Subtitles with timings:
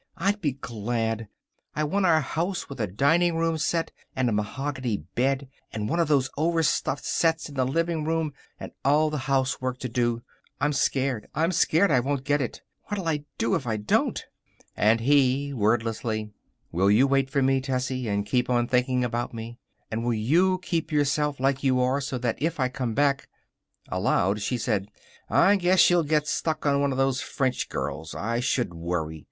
[0.17, 1.27] I'd be glad.
[1.75, 5.99] I want our house, with a dining room set, and a mahogany bed, and one
[5.99, 10.23] of those overstuffed sets in the living room, and all the housework to do.
[10.59, 11.27] I'm scared.
[11.35, 12.63] I'm scared I won't get it.
[12.85, 14.25] What'll I do if I don't?"
[14.75, 16.31] And he, wordlessly:
[16.71, 19.59] "Will you wait for me, Tessie, and keep on thinking about me?
[19.91, 23.29] And will you keep yourself like you are so that if I come back"
[23.89, 24.87] Aloud, she said:
[25.29, 28.15] "I guess you'll get stuck on one of those French girls.
[28.15, 29.19] I should worry!